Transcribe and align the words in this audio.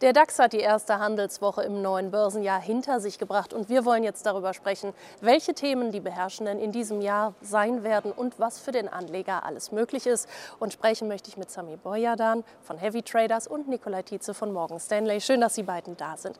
Der 0.00 0.12
DAX 0.12 0.38
hat 0.40 0.52
die 0.52 0.58
erste 0.58 0.98
Handelswoche 0.98 1.62
im 1.62 1.80
neuen 1.80 2.10
Börsenjahr 2.10 2.60
hinter 2.60 2.98
sich 2.98 3.18
gebracht 3.18 3.52
und 3.52 3.68
wir 3.68 3.84
wollen 3.84 4.02
jetzt 4.02 4.26
darüber 4.26 4.52
sprechen, 4.52 4.92
welche 5.20 5.54
Themen 5.54 5.92
die 5.92 6.00
beherrschenden 6.00 6.58
in 6.58 6.72
diesem 6.72 7.00
Jahr 7.00 7.34
sein 7.40 7.84
werden 7.84 8.10
und 8.10 8.40
was 8.40 8.58
für 8.58 8.72
den 8.72 8.88
Anleger 8.88 9.44
alles 9.44 9.70
möglich 9.70 10.06
ist. 10.06 10.28
Und 10.58 10.72
sprechen 10.72 11.06
möchte 11.06 11.30
ich 11.30 11.36
mit 11.36 11.50
Sami 11.50 11.76
Boyadan 11.76 12.42
von 12.62 12.76
Heavy 12.76 13.02
Traders 13.02 13.46
und 13.46 13.68
Nikolai 13.68 14.02
Tietze 14.02 14.34
von 14.34 14.52
Morgan 14.52 14.80
Stanley. 14.80 15.20
Schön, 15.20 15.40
dass 15.40 15.54
Sie 15.54 15.62
beiden 15.62 15.96
da 15.96 16.16
sind. 16.16 16.36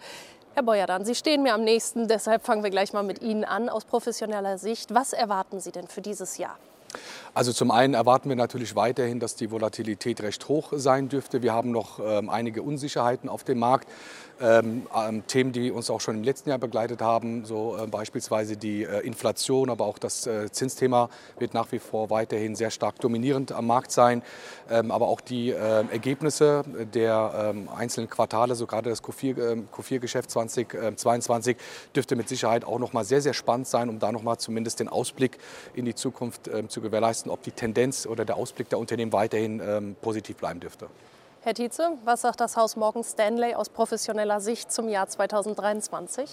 Herr 0.55 0.65
Boyadan, 0.65 1.05
Sie 1.05 1.15
stehen 1.15 1.43
mir 1.43 1.55
am 1.55 1.63
nächsten, 1.63 2.09
deshalb 2.09 2.45
fangen 2.45 2.65
wir 2.65 2.71
gleich 2.71 2.93
mal 2.93 3.03
mit 3.03 3.23
Ihnen 3.23 3.45
an 3.45 3.69
aus 3.69 3.85
professioneller 3.85 4.59
Sicht. 4.59 4.95
Was 4.95 5.13
erwarten 5.13 5.61
Sie 5.61 5.73
denn 5.73 5.87
für 5.87 6.01
dieses 6.01 6.39
Jahr? 6.39 6.59
Also 7.35 7.53
zum 7.53 7.73
einen 7.73 7.95
erwarten 7.95 8.29
wir 8.29 8.37
natürlich 8.37 8.77
weiterhin, 8.77 9.19
dass 9.19 9.35
die 9.35 9.51
Volatilität 9.51 10.23
recht 10.23 10.47
hoch 10.49 10.73
sein 10.77 11.09
dürfte. 11.09 11.43
Wir 11.43 11.53
haben 11.53 11.73
noch 11.73 11.99
ähm, 11.99 12.31
einige 12.31 12.63
Unsicherheiten 12.63 13.29
auf 13.29 13.43
dem 13.43 13.59
Markt. 13.59 13.89
Ähm, 14.41 14.87
ähm, 14.97 15.25
Themen, 15.29 15.53
die 15.53 15.71
uns 15.71 15.91
auch 15.91 16.01
schon 16.01 16.17
im 16.17 16.25
letzten 16.25 16.51
Jahr 16.51 16.59
begleitet 16.59 17.01
haben, 17.01 17.45
so 17.45 17.77
äh, 17.77 17.87
beispielsweise 17.87 18.57
die 18.57 18.83
äh, 18.83 18.99
Inflation, 19.07 19.71
aber 19.71 19.85
auch 19.85 19.97
das 19.97 20.27
äh, 20.27 20.51
Zinsthema 20.51 21.09
wird 21.39 21.55
nach 21.55 21.71
wie 21.71 21.79
vor 21.79 22.11
weiterhin 22.11 22.57
sehr 22.57 22.71
stark 22.71 22.99
dominierend 22.99 23.53
am 23.53 23.69
Markt 23.69 23.93
sein. 23.93 24.23
Ähm, 24.69 24.91
aber 24.91 25.07
auch 25.07 25.21
die 25.21 25.51
äh, 25.51 25.85
Ergebnisse 25.89 26.65
der 26.95 27.53
ähm, 27.55 27.69
einzelnen 27.77 28.11
Quartale, 28.11 28.57
so 28.57 28.67
gerade 28.67 28.91
das 28.91 29.05
Q4-Geschäft 29.05 30.31
ähm, 30.35 30.97
2022, 30.97 31.57
dürfte 31.95 32.17
mit 32.17 32.29
Sicherheit 32.29 32.65
auch 32.65 32.81
noch 32.81 32.93
mal 32.93 33.05
sehr, 33.05 33.21
sehr 33.21 33.35
spannend 33.35 33.69
sein, 33.69 33.89
um 33.89 34.01
da 34.01 34.11
noch 34.11 34.25
mal 34.25 34.39
zumindest 34.39 34.81
den 34.81 34.89
Ausblick 34.89 35.39
in 35.75 35.85
die 35.85 35.95
Zukunft 35.95 36.49
ähm, 36.49 36.69
zu 36.69 36.81
gewährleisten, 36.81 37.31
ob 37.31 37.43
die 37.43 37.53
Tendenz 37.53 38.05
oder 38.05 38.25
der 38.25 38.37
Ausblick 38.37 38.69
der 38.69 38.81
Unternehmen 38.81 39.13
weiterhin 39.13 39.95
positiv 40.01 40.37
bleiben 40.37 40.61
dürfte. 40.61 40.89
Herr 41.45 41.53
Tietze, 41.53 41.99
was 42.07 42.23
sagt 42.23 42.41
das 42.41 42.57
Haus 42.57 42.75
Morgan 42.75 43.05
Stanley 43.05 43.55
aus 43.55 43.69
professioneller 43.69 44.41
Sicht 44.41 44.73
zum 44.73 44.89
Jahr 44.89 45.09
2023? 45.09 46.31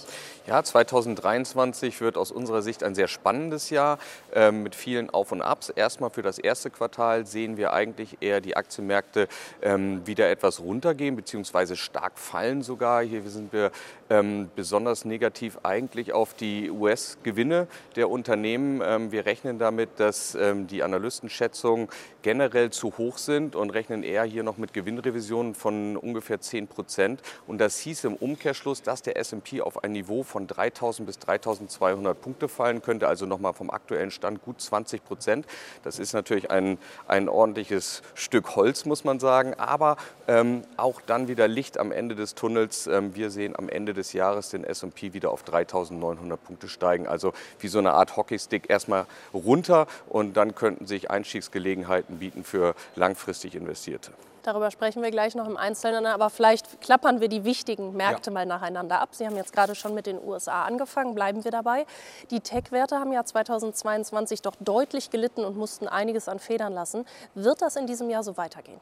Ja, 0.47 0.63
2023 0.63 1.99
wird 1.99 2.15
aus 2.15 2.31
unserer 2.31 2.61
Sicht 2.61 2.81
ein 2.81 2.95
sehr 2.95 3.09
spannendes 3.09 3.71
Jahr 3.71 3.99
äh, 4.33 4.51
mit 4.51 4.73
vielen 4.73 5.09
Auf 5.09 5.33
und 5.33 5.41
Abs. 5.41 5.67
Erstmal 5.67 6.11
für 6.11 6.21
das 6.21 6.39
erste 6.39 6.69
Quartal 6.69 7.25
sehen 7.25 7.57
wir 7.57 7.73
eigentlich 7.73 8.19
eher 8.21 8.39
die 8.39 8.55
Aktienmärkte 8.55 9.27
ähm, 9.61 10.07
wieder 10.07 10.29
etwas 10.29 10.61
runtergehen 10.61 11.17
bzw. 11.17 11.75
stark 11.75 12.17
fallen 12.17 12.61
sogar. 12.61 13.01
Hier 13.03 13.29
sind 13.29 13.51
wir 13.51 13.71
ähm, 14.11 14.51
besonders 14.55 15.03
negativ 15.03 15.57
eigentlich 15.63 16.13
auf 16.13 16.35
die 16.35 16.69
US-Gewinne 16.69 17.67
der 17.95 18.11
Unternehmen. 18.11 18.83
Ähm, 18.85 19.11
wir 19.11 19.25
rechnen 19.25 19.57
damit, 19.57 19.89
dass 19.97 20.35
ähm, 20.35 20.67
die 20.67 20.83
Analystenschätzungen 20.83 21.87
generell 22.21 22.69
zu 22.69 22.95
hoch 22.99 23.17
sind 23.17 23.55
und 23.55 23.71
rechnen 23.71 24.03
eher 24.03 24.25
hier 24.25 24.43
noch 24.43 24.57
mit 24.57 24.73
Gewinnen 24.73 24.91
Gewinnrevision 24.91 25.55
von 25.55 25.97
ungefähr 25.97 26.41
10 26.41 26.67
Prozent. 26.67 27.21
Und 27.47 27.59
das 27.59 27.79
hieß 27.79 28.03
im 28.05 28.15
Umkehrschluss, 28.15 28.81
dass 28.81 29.01
der 29.01 29.17
S&P 29.17 29.61
auf 29.61 29.83
ein 29.83 29.91
Niveau 29.91 30.23
von 30.23 30.47
3.000 30.47 31.05
bis 31.05 31.17
3.200 31.17 32.13
Punkte 32.15 32.47
fallen 32.47 32.81
könnte, 32.81 33.07
also 33.07 33.25
nochmal 33.25 33.53
vom 33.53 33.69
aktuellen 33.69 34.11
Stand 34.11 34.43
gut 34.43 34.61
20 34.61 35.03
Prozent. 35.03 35.45
Das 35.83 35.99
ist 35.99 36.13
natürlich 36.13 36.51
ein, 36.51 36.77
ein 37.07 37.29
ordentliches 37.29 38.01
Stück 38.15 38.55
Holz, 38.55 38.85
muss 38.85 39.03
man 39.03 39.19
sagen, 39.19 39.53
aber 39.55 39.97
ähm, 40.27 40.63
auch 40.77 41.01
dann 41.01 41.27
wieder 41.27 41.47
Licht 41.47 41.77
am 41.77 41.91
Ende 41.91 42.15
des 42.15 42.35
Tunnels. 42.35 42.87
Ähm, 42.87 43.15
wir 43.15 43.29
sehen 43.29 43.55
am 43.55 43.69
Ende 43.69 43.93
des 43.93 44.00
Jahres 44.13 44.49
den 44.49 44.63
S&P 44.63 45.13
wieder 45.13 45.31
auf 45.31 45.43
3.900 45.43 46.37
Punkte 46.37 46.67
steigen, 46.67 47.07
also 47.07 47.33
wie 47.59 47.67
so 47.67 47.79
eine 47.79 47.93
Art 47.93 48.17
Hockeystick 48.17 48.69
erstmal 48.69 49.05
runter 49.33 49.87
und 50.09 50.35
dann 50.37 50.55
könnten 50.55 50.87
sich 50.87 51.11
Einstiegsgelegenheiten 51.11 52.19
bieten 52.19 52.43
für 52.43 52.75
langfristig 52.95 53.55
Investierte. 53.55 54.11
Darüber 54.43 54.71
sprechen 54.71 55.03
wir 55.03 55.11
gleich 55.11 55.35
noch 55.35 55.47
im 55.47 55.55
Einzelnen, 55.55 56.07
aber 56.07 56.29
vielleicht 56.31 56.81
klappern 56.81 57.21
wir 57.21 57.27
die 57.27 57.43
wichtigen 57.43 57.93
Märkte 57.93 58.31
ja. 58.31 58.33
mal 58.33 58.45
nacheinander 58.45 58.99
ab. 58.99 59.09
Sie 59.11 59.25
haben 59.25 59.35
jetzt 59.35 59.53
gerade 59.53 59.75
schon 59.75 59.93
mit 59.93 60.07
den 60.07 60.17
USA 60.23 60.63
angefangen, 60.63 61.13
bleiben 61.13 61.43
wir 61.43 61.51
dabei. 61.51 61.85
Die 62.31 62.39
Tech-Werte 62.39 62.99
haben 62.99 63.11
ja 63.11 63.23
2022 63.23 64.41
doch 64.41 64.55
deutlich 64.59 65.11
gelitten 65.11 65.45
und 65.45 65.57
mussten 65.57 65.87
einiges 65.87 66.27
an 66.27 66.39
Federn 66.39 66.73
lassen. 66.73 67.05
Wird 67.35 67.61
das 67.61 67.75
in 67.75 67.85
diesem 67.85 68.09
Jahr 68.09 68.23
so 68.23 68.35
weitergehen? 68.37 68.79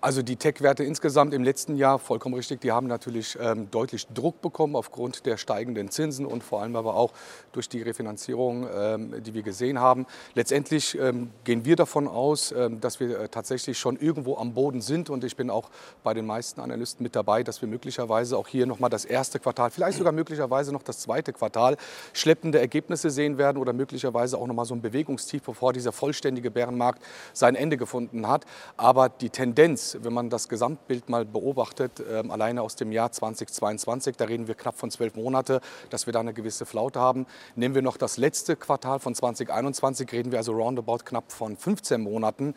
Also 0.00 0.22
die 0.22 0.36
Tech-Werte 0.36 0.84
insgesamt 0.84 1.34
im 1.34 1.42
letzten 1.42 1.74
Jahr, 1.74 1.98
vollkommen 1.98 2.36
richtig, 2.36 2.60
die 2.60 2.70
haben 2.70 2.86
natürlich 2.86 3.36
ähm, 3.40 3.68
deutlich 3.72 4.06
Druck 4.06 4.40
bekommen 4.40 4.76
aufgrund 4.76 5.26
der 5.26 5.36
steigenden 5.36 5.90
Zinsen 5.90 6.24
und 6.24 6.44
vor 6.44 6.62
allem 6.62 6.76
aber 6.76 6.94
auch 6.94 7.12
durch 7.50 7.68
die 7.68 7.82
Refinanzierung, 7.82 8.68
ähm, 8.72 9.22
die 9.24 9.34
wir 9.34 9.42
gesehen 9.42 9.80
haben. 9.80 10.06
Letztendlich 10.34 10.96
ähm, 11.00 11.30
gehen 11.42 11.64
wir 11.64 11.74
davon 11.74 12.06
aus, 12.06 12.52
ähm, 12.52 12.80
dass 12.80 13.00
wir 13.00 13.18
äh, 13.18 13.28
tatsächlich 13.28 13.76
schon 13.76 13.96
irgendwo 13.96 14.36
am 14.36 14.54
Boden 14.54 14.82
sind 14.82 15.10
und 15.10 15.24
ich 15.24 15.34
bin 15.34 15.50
auch 15.50 15.68
bei 16.04 16.14
den 16.14 16.26
meisten 16.26 16.60
Analysten 16.60 17.02
mit 17.02 17.16
dabei, 17.16 17.42
dass 17.42 17.60
wir 17.60 17.68
möglicherweise 17.68 18.38
auch 18.38 18.46
hier 18.46 18.66
nochmal 18.66 18.90
das 18.90 19.04
erste 19.04 19.40
Quartal, 19.40 19.72
vielleicht 19.72 19.98
sogar 19.98 20.12
möglicherweise 20.12 20.72
noch 20.72 20.84
das 20.84 21.00
zweite 21.00 21.32
Quartal 21.32 21.76
schleppende 22.12 22.60
Ergebnisse 22.60 23.10
sehen 23.10 23.36
werden 23.36 23.58
oder 23.58 23.72
möglicherweise 23.72 24.38
auch 24.38 24.46
nochmal 24.46 24.64
so 24.64 24.74
ein 24.74 24.80
Bewegungstief, 24.80 25.42
bevor 25.42 25.72
dieser 25.72 25.90
vollständige 25.90 26.52
Bärenmarkt 26.52 27.02
sein 27.32 27.56
Ende 27.56 27.76
gefunden 27.76 28.28
hat. 28.28 28.44
Aber 28.76 29.08
die 29.08 29.30
Tendenz 29.30 29.47
wenn 29.56 30.12
man 30.12 30.30
das 30.30 30.48
Gesamtbild 30.48 31.08
mal 31.08 31.24
beobachtet, 31.24 32.00
äh, 32.00 32.22
alleine 32.28 32.62
aus 32.62 32.76
dem 32.76 32.92
Jahr 32.92 33.12
2022, 33.12 34.16
da 34.16 34.24
reden 34.24 34.48
wir 34.48 34.54
knapp 34.54 34.76
von 34.78 34.90
zwölf 34.90 35.14
Monate, 35.14 35.60
dass 35.90 36.06
wir 36.06 36.12
da 36.12 36.20
eine 36.20 36.34
gewisse 36.34 36.66
Flaute 36.66 37.00
haben. 37.00 37.26
Nehmen 37.56 37.74
wir 37.74 37.82
noch 37.82 37.96
das 37.96 38.16
letzte 38.16 38.56
Quartal 38.56 38.98
von 38.98 39.14
2021, 39.14 40.10
reden 40.12 40.32
wir 40.32 40.38
also 40.38 40.52
roundabout 40.52 41.04
knapp 41.04 41.32
von 41.32 41.56
15 41.56 42.00
Monaten. 42.00 42.54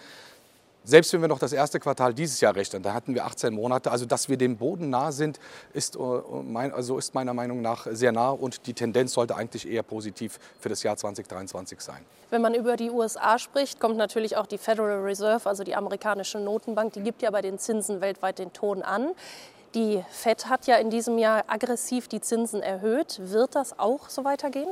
Selbst 0.84 1.14
wenn 1.14 1.22
wir 1.22 1.28
noch 1.28 1.38
das 1.38 1.54
erste 1.54 1.80
Quartal 1.80 2.12
dieses 2.14 2.42
Jahr 2.42 2.56
rechnen, 2.56 2.82
da 2.82 2.94
hatten 2.94 3.14
wir 3.14 3.26
18 3.26 3.54
Monate. 3.54 3.92
Also, 3.92 4.06
dass 4.06 4.30
wir 4.30 4.38
dem 4.38 4.58
Boden 4.58 4.90
nah 4.90 5.12
sind, 5.12 5.40
ist, 5.74 5.96
äh, 5.96 6.00
also 6.00 6.98
ist 6.98 7.14
meiner 7.14 7.36
Meinung 7.36 7.62
nach 7.62 7.86
sehr 7.92 8.12
nah 8.12 8.32
und 8.32 8.66
die 8.66 8.74
Tendenz 8.74 9.14
sollte 9.14 9.36
eigentlich 9.36 9.70
eher 9.70 9.84
positiv 9.84 10.40
für 10.60 10.70
das 10.70 10.82
Jahr 10.82 10.98
2023 10.98 11.80
sein. 11.82 12.04
Wenn 12.32 12.42
man 12.42 12.56
über 12.56 12.78
die 12.78 12.90
USA 12.90 13.38
spricht, 13.38 13.80
kommt 13.80 13.98
natürlich 13.98 14.38
auch 14.38 14.48
die 14.48 14.58
Federal 14.58 15.02
Reserve, 15.02 15.48
also 15.48 15.64
die 15.64 15.76
amerikanische 15.76 16.40
Notenbank, 16.40 16.94
die 16.94 17.02
gibt 17.02 17.22
ja 17.22 17.30
bei 17.30 17.42
den 17.42 17.60
Zinsen 17.60 18.02
weltweit 18.02 18.40
den 18.40 18.52
Ton 18.52 18.82
an. 18.82 19.12
Die 19.76 20.04
Fed 20.10 20.50
hat 20.50 20.66
ja 20.66 20.78
in 20.78 20.90
diesem 20.90 21.18
Jahr 21.18 21.44
aggressiv 21.48 22.08
die 22.08 22.22
Zinsen 22.22 22.62
erhöht. 22.62 23.20
Wird 23.24 23.56
das 23.56 23.78
auch 23.78 24.10
so 24.10 24.24
weitergehen? 24.24 24.70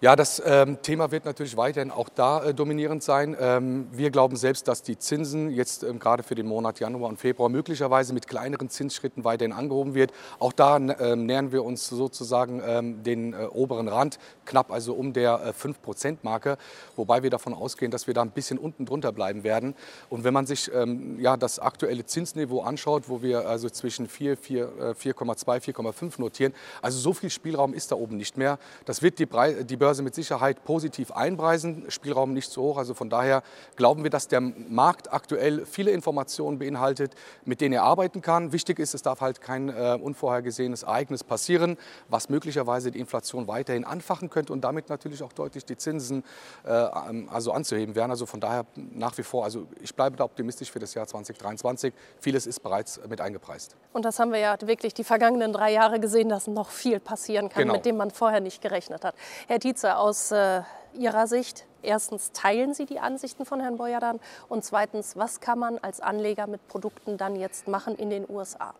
Ja, 0.00 0.16
das 0.16 0.42
ähm, 0.44 0.82
Thema 0.82 1.12
wird 1.12 1.24
natürlich 1.24 1.56
weiterhin 1.56 1.92
auch 1.92 2.08
da 2.08 2.42
äh, 2.42 2.52
dominierend 2.52 3.02
sein. 3.02 3.36
Ähm, 3.38 3.86
wir 3.92 4.10
glauben 4.10 4.36
selbst, 4.36 4.66
dass 4.66 4.82
die 4.82 4.98
Zinsen 4.98 5.50
jetzt 5.50 5.84
ähm, 5.84 6.00
gerade 6.00 6.24
für 6.24 6.34
den 6.34 6.46
Monat 6.46 6.80
Januar 6.80 7.08
und 7.08 7.18
Februar 7.18 7.48
möglicherweise 7.48 8.12
mit 8.12 8.26
kleineren 8.26 8.68
Zinsschritten 8.68 9.24
weiterhin 9.24 9.52
angehoben 9.52 9.94
wird. 9.94 10.12
Auch 10.40 10.52
da 10.52 10.76
ähm, 10.76 11.26
nähern 11.26 11.52
wir 11.52 11.64
uns 11.64 11.86
sozusagen 11.86 12.60
ähm, 12.66 13.04
den 13.04 13.34
äh, 13.34 13.46
oberen 13.46 13.86
Rand, 13.86 14.18
knapp 14.44 14.72
also 14.72 14.94
um 14.94 15.12
der 15.12 15.40
äh, 15.46 15.50
5-Prozent-Marke, 15.50 16.58
wobei 16.96 17.22
wir 17.22 17.30
davon 17.30 17.54
ausgehen, 17.54 17.92
dass 17.92 18.08
wir 18.08 18.14
da 18.14 18.22
ein 18.22 18.32
bisschen 18.32 18.58
unten 18.58 18.86
drunter 18.86 19.12
bleiben 19.12 19.44
werden. 19.44 19.74
Und 20.10 20.24
wenn 20.24 20.34
man 20.34 20.46
sich 20.46 20.72
ähm, 20.74 21.20
ja, 21.20 21.36
das 21.36 21.60
aktuelle 21.60 22.04
Zinsniveau 22.04 22.62
anschaut, 22.62 23.08
wo 23.08 23.22
wir 23.22 23.48
also 23.48 23.70
zwischen 23.70 24.08
4, 24.08 24.38
4,2, 24.38 24.96
4,5 25.04 26.20
notieren, 26.20 26.52
also 26.82 26.98
so 26.98 27.12
viel 27.12 27.30
Spielraum 27.30 27.72
ist 27.72 27.92
da 27.92 27.96
oben 27.96 28.16
nicht 28.16 28.36
mehr. 28.36 28.58
Das 28.86 29.00
wird 29.00 29.20
die, 29.20 29.26
Bre 29.26 29.64
die 29.64 29.83
Börse 29.84 30.02
mit 30.02 30.14
Sicherheit 30.14 30.64
positiv 30.64 31.12
einpreisen, 31.12 31.84
Spielraum 31.88 32.32
nicht 32.32 32.50
so 32.50 32.62
hoch. 32.62 32.78
Also 32.78 32.94
von 32.94 33.10
daher 33.10 33.42
glauben 33.76 34.02
wir, 34.02 34.08
dass 34.08 34.28
der 34.28 34.40
Markt 34.40 35.12
aktuell 35.12 35.66
viele 35.66 35.90
Informationen 35.90 36.58
beinhaltet, 36.58 37.12
mit 37.44 37.60
denen 37.60 37.74
er 37.74 37.82
arbeiten 37.82 38.22
kann. 38.22 38.52
Wichtig 38.52 38.78
ist, 38.78 38.94
es 38.94 39.02
darf 39.02 39.20
halt 39.20 39.42
kein 39.42 39.68
äh, 39.68 39.98
unvorhergesehenes 40.00 40.84
Ereignis 40.84 41.22
passieren, 41.22 41.76
was 42.08 42.30
möglicherweise 42.30 42.90
die 42.92 42.98
Inflation 42.98 43.46
weiterhin 43.46 43.84
anfachen 43.84 44.30
könnte 44.30 44.54
und 44.54 44.62
damit 44.62 44.88
natürlich 44.88 45.22
auch 45.22 45.34
deutlich 45.34 45.66
die 45.66 45.76
Zinsen 45.76 46.24
äh, 46.64 46.70
also 46.70 47.52
anzuheben 47.52 47.94
werden. 47.94 48.10
Also 48.10 48.24
von 48.24 48.40
daher 48.40 48.64
nach 48.76 49.18
wie 49.18 49.22
vor, 49.22 49.44
also 49.44 49.66
ich 49.82 49.94
bleibe 49.94 50.16
da 50.16 50.24
optimistisch 50.24 50.72
für 50.72 50.78
das 50.78 50.94
Jahr 50.94 51.06
2023. 51.06 51.92
Vieles 52.20 52.46
ist 52.46 52.60
bereits 52.60 52.98
mit 53.06 53.20
eingepreist. 53.20 53.76
Und 53.92 54.06
das 54.06 54.18
haben 54.18 54.32
wir 54.32 54.38
ja 54.38 54.56
wirklich 54.62 54.94
die 54.94 55.04
vergangenen 55.04 55.52
drei 55.52 55.72
Jahre 55.72 56.00
gesehen, 56.00 56.30
dass 56.30 56.46
noch 56.46 56.70
viel 56.70 57.00
passieren 57.00 57.50
kann, 57.50 57.64
genau. 57.64 57.74
mit 57.74 57.84
dem 57.84 57.98
man 57.98 58.10
vorher 58.10 58.40
nicht 58.40 58.62
gerechnet 58.62 59.04
hat. 59.04 59.14
Herr 59.46 59.58
Dietz, 59.58 59.73
Spitze 59.74 59.96
aus 59.96 60.30
äh, 60.30 60.62
Ihrer 60.96 61.26
Sicht? 61.26 61.66
Erstens, 61.82 62.30
teilen 62.30 62.74
Sie 62.74 62.86
die 62.86 63.00
Ansichten 63.00 63.44
von 63.44 63.58
Herrn 63.58 63.76
Boyadan? 63.76 64.20
Und 64.48 64.64
zweitens, 64.64 65.16
was 65.16 65.40
kann 65.40 65.58
man 65.58 65.78
als 65.78 66.00
Anleger 66.00 66.46
mit 66.46 66.68
Produkten 66.68 67.18
dann 67.18 67.34
jetzt 67.34 67.66
machen 67.66 67.96
in 67.96 68.08
den 68.08 68.24
USA? 68.30 68.72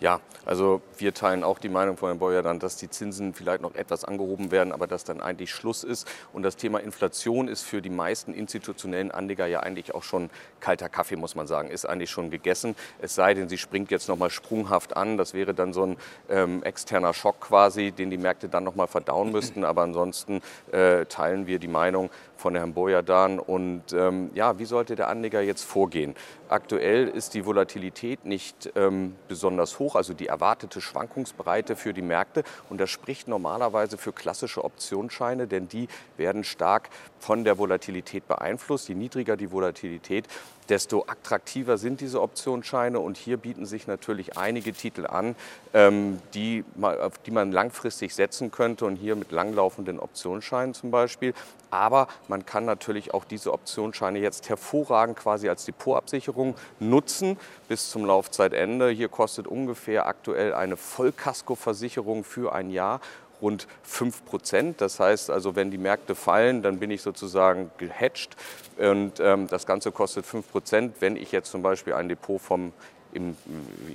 Ja, 0.00 0.20
also 0.44 0.82
wir 0.98 1.14
teilen 1.14 1.42
auch 1.42 1.58
die 1.58 1.68
Meinung 1.68 1.96
von 1.96 2.08
Herrn 2.08 2.18
Beuer 2.18 2.42
dann, 2.42 2.58
dass 2.58 2.76
die 2.76 2.90
Zinsen 2.90 3.34
vielleicht 3.34 3.62
noch 3.62 3.74
etwas 3.74 4.04
angehoben 4.04 4.50
werden, 4.50 4.72
aber 4.72 4.86
dass 4.86 5.04
dann 5.04 5.20
eigentlich 5.20 5.50
Schluss 5.50 5.84
ist. 5.84 6.06
Und 6.32 6.42
das 6.42 6.56
Thema 6.56 6.78
Inflation 6.78 7.48
ist 7.48 7.62
für 7.62 7.82
die 7.82 7.90
meisten 7.90 8.34
institutionellen 8.34 9.10
Anleger 9.10 9.46
ja 9.46 9.60
eigentlich 9.60 9.94
auch 9.94 10.02
schon 10.02 10.30
kalter 10.60 10.88
Kaffee, 10.88 11.16
muss 11.16 11.34
man 11.34 11.46
sagen, 11.46 11.70
ist 11.70 11.86
eigentlich 11.86 12.10
schon 12.10 12.30
gegessen. 12.30 12.76
Es 13.00 13.14
sei 13.14 13.34
denn, 13.34 13.48
sie 13.48 13.58
springt 13.58 13.90
jetzt 13.90 14.08
nochmal 14.08 14.30
sprunghaft 14.30 14.96
an. 14.96 15.16
Das 15.16 15.34
wäre 15.34 15.54
dann 15.54 15.72
so 15.72 15.84
ein 15.84 15.96
ähm, 16.28 16.62
externer 16.62 17.14
Schock 17.14 17.40
quasi, 17.40 17.92
den 17.92 18.10
die 18.10 18.18
Märkte 18.18 18.48
dann 18.48 18.64
nochmal 18.64 18.86
verdauen 18.86 19.32
müssten. 19.32 19.64
Aber 19.64 19.82
ansonsten 19.82 20.42
äh, 20.72 21.06
teilen 21.06 21.46
wir 21.46 21.58
die 21.58 21.68
Meinung 21.68 22.10
von 22.36 22.54
Herrn 22.54 22.74
Boyadan. 22.74 23.38
Und 23.38 23.92
ähm, 23.92 24.30
ja, 24.34 24.58
wie 24.58 24.64
sollte 24.64 24.96
der 24.96 25.08
Anleger 25.08 25.40
jetzt 25.40 25.64
vorgehen? 25.64 26.14
Aktuell 26.48 27.08
ist 27.08 27.34
die 27.34 27.44
Volatilität 27.44 28.24
nicht 28.24 28.70
ähm, 28.76 29.16
besonders 29.26 29.78
hoch, 29.78 29.96
also 29.96 30.14
die 30.14 30.28
erwartete 30.28 30.80
Schwankungsbreite 30.80 31.74
für 31.74 31.92
die 31.92 32.02
Märkte. 32.02 32.44
Und 32.70 32.80
das 32.80 32.90
spricht 32.90 33.26
normalerweise 33.26 33.98
für 33.98 34.12
klassische 34.12 34.64
Optionsscheine, 34.64 35.48
denn 35.48 35.66
die 35.68 35.88
werden 36.16 36.44
stark 36.44 36.88
von 37.18 37.42
der 37.42 37.58
Volatilität 37.58 38.28
beeinflusst. 38.28 38.88
Je 38.88 38.94
niedriger 38.94 39.36
die 39.36 39.50
Volatilität, 39.50 40.28
desto 40.68 41.04
attraktiver 41.06 41.78
sind 41.78 42.00
diese 42.00 42.20
Optionsscheine. 42.20 43.00
Und 43.00 43.16
hier 43.16 43.36
bieten 43.36 43.66
sich 43.66 43.86
natürlich 43.86 44.36
einige 44.36 44.72
Titel 44.72 45.06
an, 45.06 45.36
ähm, 45.74 46.18
die, 46.34 46.64
auf 46.80 47.18
die 47.18 47.30
man 47.30 47.52
langfristig 47.52 48.14
setzen 48.14 48.50
könnte. 48.50 48.86
Und 48.86 48.96
hier 48.96 49.16
mit 49.16 49.32
langlaufenden 49.32 50.00
Optionsscheinen 50.00 50.74
zum 50.74 50.90
Beispiel. 50.90 51.34
Aber 51.70 52.08
man 52.28 52.46
kann 52.46 52.64
natürlich 52.64 53.12
auch 53.12 53.24
diese 53.24 53.52
Optionsscheine 53.52 54.18
jetzt 54.18 54.48
hervorragend 54.48 55.16
quasi 55.16 55.48
als 55.48 55.64
Depotabsicherung 55.64 56.54
nutzen 56.78 57.38
bis 57.68 57.90
zum 57.90 58.04
Laufzeitende. 58.04 58.90
Hier 58.90 59.08
kostet 59.08 59.46
ungefähr 59.46 60.06
aktuell 60.06 60.54
eine 60.54 60.76
Vollkaskoversicherung 60.76 62.24
für 62.24 62.52
ein 62.52 62.70
Jahr 62.70 63.00
rund 63.40 63.66
5 63.82 64.24
Prozent. 64.24 64.80
Das 64.80 65.00
heißt 65.00 65.30
also, 65.30 65.56
wenn 65.56 65.70
die 65.70 65.78
Märkte 65.78 66.14
fallen, 66.14 66.62
dann 66.62 66.78
bin 66.78 66.90
ich 66.90 67.02
sozusagen 67.02 67.70
gehatcht 67.78 68.36
und 68.76 69.20
ähm, 69.20 69.46
das 69.48 69.66
Ganze 69.66 69.92
kostet 69.92 70.26
5 70.26 70.50
Prozent, 70.50 70.96
wenn 71.00 71.16
ich 71.16 71.32
jetzt 71.32 71.50
zum 71.50 71.62
Beispiel 71.62 71.94
ein 71.94 72.08
Depot 72.08 72.40
vom 72.40 72.72
im, 73.12 73.36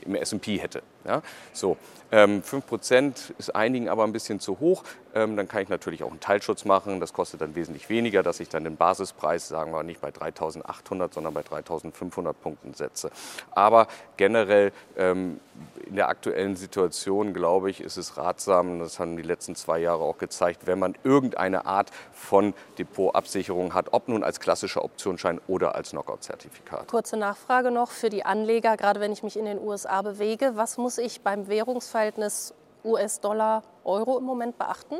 im 0.03 0.15
S&P 0.15 0.57
hätte. 0.57 0.81
Ja? 1.05 1.21
So, 1.53 1.77
ähm, 2.11 2.43
5% 2.43 3.33
ist 3.37 3.55
einigen 3.55 3.87
aber 3.87 4.03
ein 4.03 4.11
bisschen 4.11 4.39
zu 4.39 4.59
hoch. 4.59 4.83
Ähm, 5.13 5.37
dann 5.37 5.47
kann 5.47 5.61
ich 5.61 5.69
natürlich 5.69 6.03
auch 6.03 6.09
einen 6.09 6.19
Teilschutz 6.19 6.65
machen. 6.65 6.99
Das 6.99 7.13
kostet 7.13 7.41
dann 7.41 7.55
wesentlich 7.55 7.89
weniger, 7.89 8.21
dass 8.21 8.39
ich 8.39 8.49
dann 8.49 8.63
den 8.63 8.75
Basispreis, 8.75 9.47
sagen 9.47 9.71
wir 9.71 9.83
nicht 9.83 10.01
bei 10.01 10.09
3.800, 10.09 11.13
sondern 11.13 11.33
bei 11.33 11.41
3.500 11.41 12.33
Punkten 12.33 12.73
setze. 12.73 13.11
Aber 13.51 13.87
generell 14.17 14.71
ähm, 14.97 15.39
in 15.85 15.95
der 15.95 16.09
aktuellen 16.09 16.55
Situation, 16.55 17.33
glaube 17.33 17.69
ich, 17.69 17.81
ist 17.81 17.97
es 17.97 18.17
ratsam, 18.17 18.79
das 18.79 18.99
haben 18.99 19.17
die 19.17 19.23
letzten 19.23 19.55
zwei 19.55 19.79
Jahre 19.79 20.03
auch 20.03 20.17
gezeigt, 20.17 20.67
wenn 20.67 20.79
man 20.79 20.95
irgendeine 21.03 21.65
Art 21.65 21.91
von 22.13 22.53
Depotabsicherung 22.77 23.73
hat, 23.73 23.87
ob 23.91 24.07
nun 24.07 24.23
als 24.23 24.39
klassischer 24.39 24.83
Optionsschein 24.83 25.41
oder 25.47 25.75
als 25.75 25.91
Knockout-Zertifikat. 25.91 26.87
Kurze 26.87 27.17
Nachfrage 27.17 27.71
noch 27.71 27.91
für 27.91 28.09
die 28.09 28.25
Anleger, 28.25 28.77
gerade 28.77 28.99
wenn 28.99 29.11
ich 29.11 29.23
mich 29.23 29.37
in 29.37 29.45
den 29.45 29.59
USA 29.59 30.01
bewege. 30.01 30.53
Was 30.55 30.77
muss 30.77 30.90
ich 30.97 31.21
beim 31.21 31.47
Währungsverhältnis 31.47 32.53
US-Dollar-Euro 32.83 34.17
im 34.17 34.23
Moment 34.23 34.57
beachten? 34.57 34.95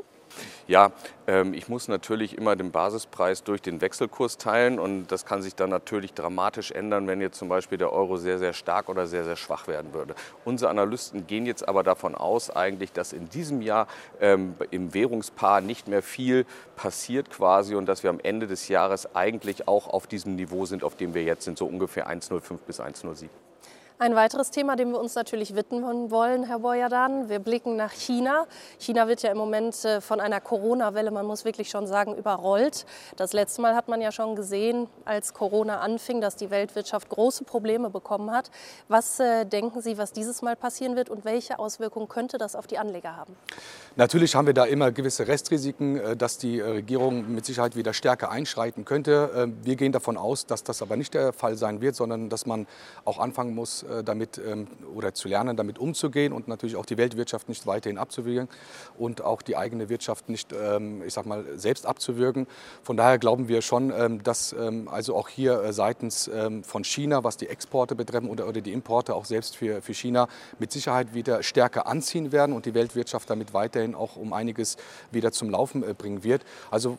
Ja, 0.68 0.92
ähm, 1.28 1.54
ich 1.54 1.68
muss 1.68 1.90
natürlich 1.90 2.38
immer 2.38 2.56
den 2.56 2.72
Basispreis 2.72 3.44
durch 3.44 3.62
den 3.62 3.82
Wechselkurs 3.82 4.38
teilen 4.38 4.80
und 4.80 5.08
das 5.08 5.26
kann 5.26 5.42
sich 5.42 5.56
dann 5.56 5.70
natürlich 5.70 6.14
dramatisch 6.14 6.72
ändern, 6.72 7.08
wenn 7.08 7.20
jetzt 7.20 7.38
zum 7.38 7.50
Beispiel 7.50 7.78
der 7.78 7.92
Euro 7.92 8.16
sehr, 8.16 8.40
sehr 8.40 8.54
stark 8.54 8.88
oder 8.88 9.08
sehr, 9.08 9.26
sehr 9.26 9.36
schwach 9.36 9.68
werden 9.68 9.94
würde. 9.94 10.16
Unsere 10.46 10.72
Analysten 10.72 11.28
gehen 11.28 11.46
jetzt 11.46 11.68
aber 11.68 11.84
davon 11.84 12.16
aus, 12.16 12.50
eigentlich, 12.50 12.94
dass 12.94 13.12
in 13.12 13.30
diesem 13.30 13.62
Jahr 13.62 13.88
ähm, 14.22 14.56
im 14.70 14.94
Währungspaar 14.94 15.60
nicht 15.60 15.90
mehr 15.90 16.02
viel 16.02 16.46
passiert 16.78 17.30
quasi 17.30 17.76
und 17.76 17.88
dass 17.88 18.04
wir 18.04 18.10
am 18.10 18.20
Ende 18.22 18.48
des 18.48 18.70
Jahres 18.70 19.14
eigentlich 19.16 19.68
auch 19.68 19.88
auf 19.88 20.08
diesem 20.08 20.36
Niveau 20.36 20.66
sind, 20.66 20.84
auf 20.84 20.96
dem 20.96 21.14
wir 21.14 21.24
jetzt 21.24 21.44
sind, 21.44 21.58
so 21.58 21.66
ungefähr 21.66 22.10
1,05 22.10 22.60
bis 22.66 22.80
1,07. 22.80 23.28
Ein 24.02 24.16
weiteres 24.16 24.50
Thema, 24.50 24.76
dem 24.76 24.94
wir 24.94 25.00
uns 25.00 25.14
natürlich 25.14 25.54
widmen 25.54 26.10
wollen, 26.10 26.44
Herr 26.44 26.58
Boyadan, 26.58 27.30
wir 27.30 27.38
blicken 27.38 27.76
nach 27.76 27.92
China. 27.92 28.48
China 28.80 29.08
wird 29.08 29.22
ja 29.22 29.30
im 29.30 29.38
Moment 29.38 29.86
äh, 29.86 30.02
von 30.02 30.20
einer 30.20 30.42
Corona-Welle, 30.42 31.12
man 31.12 31.28
muss 31.28 31.46
wirklich 31.46 31.70
schon 31.70 31.86
sagen, 31.86 32.16
überrollt. 32.16 32.88
Das 33.16 33.32
letzte 33.32 33.62
Mal 33.62 33.76
hat 33.76 33.90
man 33.90 34.02
ja 34.02 34.12
schon 34.12 34.36
gesehen, 34.36 34.88
als 35.06 35.36
Corona 35.36 35.82
anfing, 35.82 36.20
dass 36.20 36.36
die 36.36 36.50
Weltwirtschaft 36.50 37.10
große 37.10 37.44
Probleme 37.44 37.92
bekommen 37.92 38.32
hat. 38.32 38.50
Was 38.88 39.20
äh, 39.20 39.46
denken 39.46 39.84
Sie, 39.84 40.00
was 40.00 40.12
dieses 40.12 40.42
Mal 40.42 40.56
passieren 40.56 40.96
wird 40.96 41.12
und 41.12 41.24
welche 41.24 41.60
Auswirkungen 41.60 42.10
könnte 42.10 42.40
das 42.40 42.56
auf 42.56 42.66
die 42.66 42.80
Anleger 42.80 43.16
haben? 43.16 43.36
Natürlich 43.98 44.34
haben 44.34 44.48
wir 44.48 44.56
da 44.56 44.66
immer 44.66 44.92
gewisse 44.92 45.28
Restrisiken, 45.28 46.00
äh, 46.00 46.18
dass 46.18 46.40
die 46.40 46.60
Regierung 46.60 47.32
mit 47.32 47.46
Sicherheit 47.46 47.76
wieder 47.76 47.94
stärker 47.94 48.32
einschreiten 48.32 48.84
könnte. 48.84 49.52
Wir 49.62 49.76
gehen 49.76 49.92
davon 49.92 50.18
aus, 50.18 50.48
dass 50.48 50.64
das 50.64 50.82
aber 50.82 50.96
nicht 50.98 51.14
der 51.14 51.34
Fall 51.34 51.56
sein 51.56 51.82
wird, 51.82 51.96
sondern 51.96 52.30
dass 52.30 52.48
man 52.48 52.66
auch 53.06 53.20
anfangen 53.20 53.54
muss, 53.54 53.84
äh, 53.84 53.91
damit 54.04 54.40
ähm, 54.40 54.68
oder 54.96 55.14
zu 55.14 55.28
lernen, 55.28 55.58
damit 55.58 55.80
umzugehen 55.80 56.34
und 56.34 56.48
natürlich 56.48 56.76
auch 56.76 56.86
die 56.86 56.98
Weltwirtschaft 56.98 57.50
nicht 57.50 57.68
weiterhin 57.68 57.98
abzuwürgen 57.98 58.50
und 58.98 59.22
auch 59.22 59.42
die 59.42 59.58
eigene 59.58 59.90
Wirtschaft 59.90 60.30
nicht, 60.30 60.54
ähm, 60.54 61.04
ich 61.06 61.14
sag 61.14 61.26
mal, 61.26 61.46
selbst 61.56 61.86
abzuwürgen. 61.86 62.48
Von 62.84 62.98
daher 62.98 63.18
glauben 63.20 63.48
wir 63.48 63.62
schon, 63.62 63.92
ähm, 63.92 64.24
dass 64.24 64.56
also 64.88 65.16
auch 65.16 65.30
hier 65.30 65.62
äh, 65.62 65.74
seitens 65.74 66.30
von 66.64 66.84
China, 66.84 67.24
was 67.24 67.38
die 67.38 67.48
Exporte 67.48 67.96
betreffen 67.96 68.30
oder, 68.30 68.48
oder 68.48 68.62
die 68.62 68.74
Importe 68.74 69.16
auch 69.16 69.26
selbst 69.26 69.56
für, 69.56 69.82
für 69.82 69.94
China 69.94 70.28
mit 70.60 70.72
Sicherheit 70.72 71.14
wieder 71.14 71.44
stärker 71.44 71.88
anziehen 71.88 72.32
werden 72.32 72.56
und 72.56 72.66
die 72.66 72.74
Weltwirtschaft 72.74 73.30
damit 73.30 73.54
weiterhin 73.54 73.96
auch 73.96 74.16
um 74.16 74.34
einiges 74.34 74.78
wieder 75.12 75.32
zum 75.32 75.50
Laufen 75.50 75.84
äh, 75.84 75.94
bringen 75.94 76.24
wird. 76.24 76.44
Also 76.70 76.98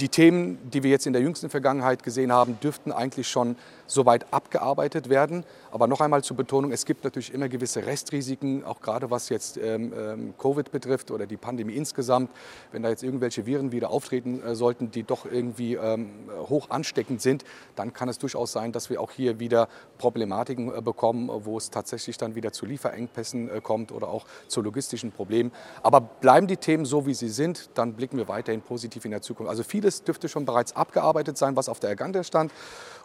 die 0.00 0.08
Themen, 0.08 0.58
die 0.70 0.82
wir 0.82 0.90
jetzt 0.90 1.06
in 1.06 1.12
der 1.12 1.22
jüngsten 1.22 1.50
Vergangenheit 1.50 2.02
gesehen 2.02 2.32
haben, 2.32 2.58
dürften 2.60 2.92
eigentlich 2.92 3.28
schon 3.28 3.56
soweit 3.86 4.32
abgearbeitet 4.32 5.08
werden. 5.08 5.44
Aber 5.70 5.85
noch 5.88 6.00
einmal 6.00 6.22
zur 6.22 6.36
Betonung, 6.36 6.72
es 6.72 6.84
gibt 6.84 7.04
natürlich 7.04 7.32
immer 7.32 7.48
gewisse 7.48 7.84
Restrisiken, 7.84 8.64
auch 8.64 8.80
gerade 8.80 9.10
was 9.10 9.28
jetzt 9.28 9.56
ähm, 9.58 9.92
ähm, 9.96 10.34
Covid 10.38 10.70
betrifft 10.70 11.10
oder 11.10 11.26
die 11.26 11.36
Pandemie 11.36 11.74
insgesamt. 11.74 12.30
Wenn 12.72 12.82
da 12.82 12.88
jetzt 12.88 13.02
irgendwelche 13.02 13.46
Viren 13.46 13.72
wieder 13.72 13.90
auftreten 13.90 14.42
äh, 14.42 14.54
sollten, 14.54 14.90
die 14.90 15.02
doch 15.02 15.26
irgendwie 15.26 15.74
ähm, 15.74 16.10
hoch 16.48 16.70
ansteckend 16.70 17.20
sind, 17.20 17.44
dann 17.74 17.92
kann 17.92 18.08
es 18.08 18.18
durchaus 18.18 18.52
sein, 18.52 18.72
dass 18.72 18.90
wir 18.90 19.00
auch 19.00 19.10
hier 19.10 19.38
wieder 19.38 19.68
Problematiken 19.98 20.74
äh, 20.74 20.80
bekommen, 20.80 21.30
wo 21.44 21.58
es 21.58 21.70
tatsächlich 21.70 22.18
dann 22.18 22.34
wieder 22.34 22.52
zu 22.52 22.66
Lieferengpässen 22.66 23.50
äh, 23.50 23.60
kommt 23.60 23.92
oder 23.92 24.08
auch 24.08 24.26
zu 24.48 24.62
logistischen 24.62 25.12
Problemen. 25.12 25.52
Aber 25.82 26.00
bleiben 26.00 26.46
die 26.46 26.56
Themen 26.56 26.84
so, 26.84 27.06
wie 27.06 27.14
sie 27.14 27.28
sind, 27.28 27.70
dann 27.74 27.94
blicken 27.94 28.16
wir 28.18 28.28
weiterhin 28.28 28.62
positiv 28.62 29.04
in 29.04 29.10
der 29.10 29.22
Zukunft. 29.22 29.50
Also 29.50 29.62
vieles 29.62 30.02
dürfte 30.04 30.28
schon 30.28 30.44
bereits 30.44 30.74
abgearbeitet 30.74 31.38
sein, 31.38 31.56
was 31.56 31.68
auf 31.68 31.80
der 31.80 31.90
Agenda 31.90 32.22
stand. 32.24 32.52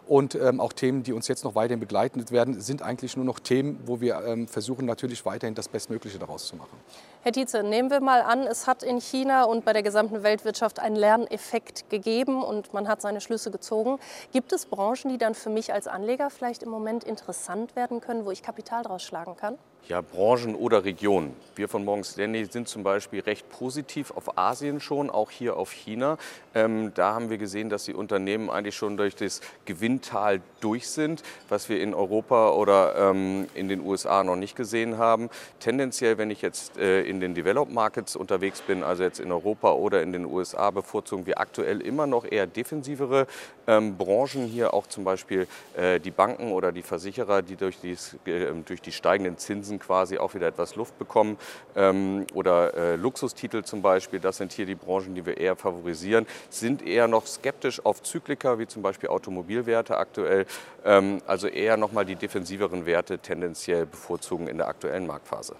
Und 0.06 0.34
ähm, 0.34 0.60
auch 0.60 0.72
Themen, 0.72 1.02
die 1.02 1.12
uns 1.12 1.28
jetzt 1.28 1.44
noch 1.44 1.54
weiterhin 1.54 1.80
begleiten 1.80 2.28
werden, 2.30 2.60
sind 2.60 2.82
eigentlich 2.82 3.16
nur 3.16 3.24
noch 3.24 3.38
Themen, 3.38 3.78
wo 3.86 4.00
wir 4.00 4.22
ähm, 4.26 4.48
versuchen, 4.48 4.84
natürlich 4.84 5.24
weiterhin 5.24 5.54
das 5.54 5.68
Bestmögliche 5.68 6.18
daraus 6.18 6.46
zu 6.48 6.56
machen. 6.56 6.76
Herr 7.24 7.30
Tietze, 7.30 7.62
nehmen 7.62 7.88
wir 7.88 8.00
mal 8.00 8.20
an, 8.22 8.48
es 8.48 8.66
hat 8.66 8.82
in 8.82 9.00
China 9.00 9.44
und 9.44 9.64
bei 9.64 9.72
der 9.72 9.84
gesamten 9.84 10.24
Weltwirtschaft 10.24 10.80
einen 10.80 10.96
Lerneffekt 10.96 11.88
gegeben 11.88 12.42
und 12.42 12.74
man 12.74 12.88
hat 12.88 13.00
seine 13.00 13.20
Schlüsse 13.20 13.52
gezogen. 13.52 14.00
Gibt 14.32 14.52
es 14.52 14.66
Branchen, 14.66 15.08
die 15.08 15.18
dann 15.18 15.36
für 15.36 15.48
mich 15.48 15.72
als 15.72 15.86
Anleger 15.86 16.30
vielleicht 16.30 16.64
im 16.64 16.70
Moment 16.70 17.04
interessant 17.04 17.76
werden 17.76 18.00
können, 18.00 18.24
wo 18.24 18.32
ich 18.32 18.42
Kapital 18.42 18.82
draus 18.82 19.04
schlagen 19.04 19.36
kann? 19.36 19.56
Ja, 19.88 20.00
Branchen 20.00 20.54
oder 20.54 20.84
Regionen. 20.84 21.34
Wir 21.56 21.68
von 21.68 21.84
Morgan 21.84 22.04
Stanley 22.04 22.44
sind 22.44 22.68
zum 22.68 22.84
Beispiel 22.84 23.18
recht 23.20 23.50
positiv 23.50 24.12
auf 24.12 24.38
Asien 24.38 24.78
schon, 24.78 25.10
auch 25.10 25.28
hier 25.28 25.56
auf 25.56 25.72
China. 25.72 26.18
Ähm, 26.54 26.92
da 26.94 27.14
haben 27.14 27.30
wir 27.30 27.38
gesehen, 27.38 27.68
dass 27.68 27.84
die 27.84 27.94
Unternehmen 27.94 28.48
eigentlich 28.48 28.76
schon 28.76 28.96
durch 28.96 29.16
das 29.16 29.40
Gewinntal 29.64 30.40
durch 30.60 30.88
sind, 30.88 31.24
was 31.48 31.68
wir 31.68 31.80
in 31.80 31.94
Europa 31.94 32.52
oder 32.52 32.94
ähm, 33.10 33.48
in 33.54 33.68
den 33.68 33.80
USA 33.80 34.22
noch 34.22 34.36
nicht 34.36 34.54
gesehen 34.54 34.98
haben. 34.98 35.28
Tendenziell, 35.58 36.16
wenn 36.16 36.30
ich 36.30 36.42
jetzt 36.42 36.78
äh, 36.78 37.02
in 37.12 37.20
den 37.20 37.34
Developed 37.34 37.72
Markets 37.72 38.16
unterwegs 38.16 38.62
bin, 38.62 38.82
also 38.82 39.02
jetzt 39.02 39.20
in 39.20 39.30
Europa 39.30 39.72
oder 39.72 40.02
in 40.02 40.12
den 40.12 40.24
USA, 40.24 40.70
bevorzugen 40.70 41.26
wir 41.26 41.38
aktuell 41.38 41.82
immer 41.82 42.06
noch 42.06 42.24
eher 42.24 42.46
defensivere 42.46 43.26
ähm, 43.66 43.98
Branchen 43.98 44.46
hier, 44.46 44.72
auch 44.72 44.86
zum 44.86 45.04
Beispiel 45.04 45.46
äh, 45.76 46.00
die 46.00 46.10
Banken 46.10 46.52
oder 46.52 46.72
die 46.72 46.82
Versicherer, 46.82 47.42
die 47.42 47.56
durch, 47.56 47.78
dies, 47.80 48.16
äh, 48.24 48.50
durch 48.64 48.80
die 48.80 48.92
steigenden 48.92 49.36
Zinsen 49.36 49.78
quasi 49.78 50.16
auch 50.16 50.34
wieder 50.34 50.46
etwas 50.46 50.74
Luft 50.74 50.98
bekommen. 50.98 51.36
Ähm, 51.76 52.26
oder 52.32 52.74
äh, 52.74 52.96
Luxustitel 52.96 53.62
zum 53.62 53.82
Beispiel, 53.82 54.18
das 54.18 54.38
sind 54.38 54.52
hier 54.52 54.64
die 54.64 54.74
Branchen, 54.74 55.14
die 55.14 55.26
wir 55.26 55.36
eher 55.36 55.54
favorisieren, 55.54 56.26
sind 56.48 56.86
eher 56.86 57.08
noch 57.08 57.26
skeptisch 57.26 57.84
auf 57.84 58.02
Zyklika, 58.02 58.58
wie 58.58 58.66
zum 58.66 58.80
Beispiel 58.80 59.10
Automobilwerte 59.10 59.98
aktuell. 59.98 60.46
Ähm, 60.82 61.20
also 61.26 61.46
eher 61.46 61.76
nochmal 61.76 62.06
die 62.06 62.16
defensiveren 62.16 62.86
Werte 62.86 63.18
tendenziell 63.18 63.84
bevorzugen 63.84 64.48
in 64.48 64.56
der 64.56 64.68
aktuellen 64.68 65.06
Marktphase. 65.06 65.56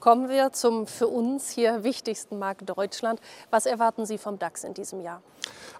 Kommen 0.00 0.28
wir 0.28 0.52
zum 0.52 0.86
für 0.86 1.08
uns 1.08 1.50
hier 1.50 1.82
wichtigsten 1.82 2.38
Markt 2.38 2.68
Deutschland. 2.68 3.20
Was 3.50 3.66
erwarten 3.66 4.06
Sie 4.06 4.16
vom 4.16 4.38
DAX 4.38 4.62
in 4.62 4.72
diesem 4.72 5.00
Jahr? 5.00 5.22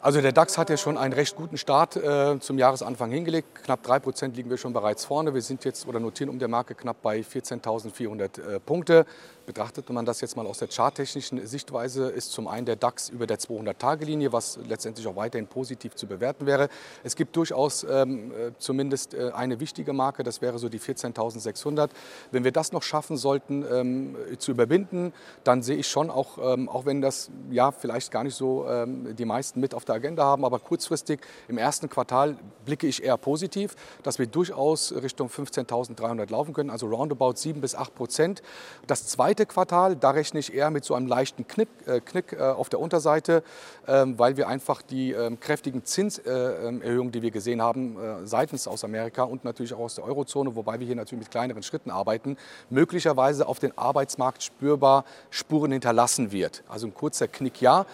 Also 0.00 0.20
der 0.20 0.32
DAX 0.32 0.58
hat 0.58 0.70
ja 0.70 0.76
schon 0.76 0.96
einen 0.96 1.12
recht 1.12 1.36
guten 1.36 1.58
Start 1.58 1.96
äh, 1.96 2.38
zum 2.40 2.58
Jahresanfang 2.58 3.10
hingelegt. 3.10 3.64
Knapp 3.64 3.82
3 3.82 3.98
Prozent 3.98 4.36
liegen 4.36 4.50
wir 4.50 4.56
schon 4.56 4.72
bereits 4.72 5.04
vorne. 5.04 5.34
Wir 5.34 5.42
sind 5.42 5.64
jetzt 5.64 5.86
oder 5.86 6.00
notieren 6.00 6.30
um 6.30 6.38
der 6.38 6.48
Marke 6.48 6.74
knapp 6.74 7.02
bei 7.02 7.20
14.400 7.20 8.40
äh, 8.40 8.60
Punkte. 8.60 9.06
Betrachtet 9.48 9.88
man 9.88 10.04
das 10.04 10.20
jetzt 10.20 10.36
mal 10.36 10.46
aus 10.46 10.58
der 10.58 10.68
charttechnischen 10.68 11.46
Sichtweise, 11.46 12.10
ist 12.10 12.32
zum 12.32 12.48
einen 12.48 12.66
der 12.66 12.76
DAX 12.76 13.08
über 13.08 13.26
der 13.26 13.38
200-Tage-Linie, 13.38 14.30
was 14.30 14.58
letztendlich 14.68 15.06
auch 15.06 15.16
weiterhin 15.16 15.46
positiv 15.46 15.94
zu 15.94 16.06
bewerten 16.06 16.44
wäre. 16.44 16.68
Es 17.02 17.16
gibt 17.16 17.34
durchaus 17.34 17.82
ähm, 17.90 18.30
äh, 18.30 18.50
zumindest 18.58 19.14
äh, 19.14 19.30
eine 19.30 19.58
wichtige 19.58 19.94
Marke, 19.94 20.22
das 20.22 20.42
wäre 20.42 20.58
so 20.58 20.68
die 20.68 20.78
14.600. 20.78 21.88
Wenn 22.30 22.44
wir 22.44 22.52
das 22.52 22.72
noch 22.72 22.82
schaffen 22.82 23.16
sollten 23.16 23.64
ähm, 23.72 24.16
zu 24.36 24.50
überwinden, 24.50 25.14
dann 25.44 25.62
sehe 25.62 25.76
ich 25.76 25.88
schon 25.88 26.10
auch, 26.10 26.36
ähm, 26.42 26.68
auch 26.68 26.84
wenn 26.84 27.00
das 27.00 27.30
ja 27.50 27.72
vielleicht 27.72 28.10
gar 28.10 28.24
nicht 28.24 28.34
so 28.34 28.68
ähm, 28.68 29.16
die 29.16 29.24
meisten 29.24 29.60
mit 29.60 29.67
mit 29.68 29.74
auf 29.74 29.84
der 29.84 29.96
Agenda 29.96 30.24
haben. 30.24 30.44
Aber 30.44 30.58
kurzfristig 30.58 31.20
im 31.46 31.58
ersten 31.58 31.90
Quartal 31.90 32.36
blicke 32.64 32.86
ich 32.86 33.02
eher 33.02 33.18
positiv, 33.18 33.76
dass 34.02 34.18
wir 34.18 34.26
durchaus 34.26 34.92
Richtung 34.92 35.28
15.300 35.28 36.30
laufen 36.30 36.54
können, 36.54 36.70
also 36.70 36.86
roundabout 36.86 37.34
7 37.36 37.60
bis 37.60 37.74
8 37.74 37.94
Prozent. 37.94 38.42
Das 38.86 39.06
zweite 39.06 39.44
Quartal, 39.44 39.96
da 39.96 40.10
rechne 40.10 40.40
ich 40.40 40.54
eher 40.54 40.70
mit 40.70 40.84
so 40.84 40.94
einem 40.94 41.06
leichten 41.06 41.46
Knick, 41.46 41.68
äh, 41.86 42.00
Knick 42.00 42.32
äh, 42.32 42.38
auf 42.40 42.70
der 42.70 42.80
Unterseite, 42.80 43.42
ähm, 43.86 44.18
weil 44.18 44.38
wir 44.38 44.48
einfach 44.48 44.80
die 44.80 45.12
ähm, 45.12 45.38
kräftigen 45.38 45.84
Zinserhöhungen, 45.84 47.12
die 47.12 47.20
wir 47.20 47.30
gesehen 47.30 47.60
haben, 47.60 47.98
äh, 47.98 48.26
seitens 48.26 48.66
aus 48.66 48.84
Amerika 48.84 49.24
und 49.24 49.44
natürlich 49.44 49.74
auch 49.74 49.80
aus 49.80 49.96
der 49.96 50.04
Eurozone, 50.04 50.56
wobei 50.56 50.80
wir 50.80 50.86
hier 50.86 50.96
natürlich 50.96 51.24
mit 51.24 51.30
kleineren 51.30 51.62
Schritten 51.62 51.90
arbeiten, 51.90 52.38
möglicherweise 52.70 53.46
auf 53.46 53.58
den 53.58 53.76
Arbeitsmarkt 53.76 54.42
spürbar 54.42 55.04
Spuren 55.30 55.72
hinterlassen 55.72 56.32
wird. 56.32 56.62
Also 56.68 56.86
ein 56.86 56.94
kurzer 56.94 57.28
Knick 57.28 57.60
ja. 57.60 57.84